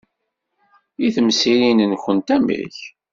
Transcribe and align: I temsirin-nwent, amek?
I 1.05 1.07
temsirin-nwent, 1.15 2.29
amek? 2.35 2.77